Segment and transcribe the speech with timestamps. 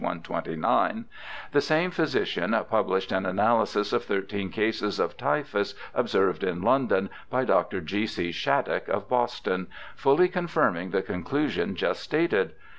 [0.03, 1.05] 129)
[1.51, 7.45] the same physician published an analysis of thirteen cases of typhus observed in London by
[7.45, 7.81] Dr.
[7.81, 8.07] G.
[8.07, 8.31] C.
[8.31, 12.53] Shattuck, of Boston, fully confirming the conclusion just stated.